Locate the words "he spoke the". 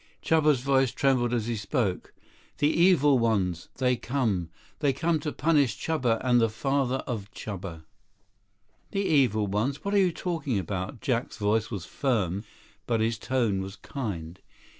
1.45-2.69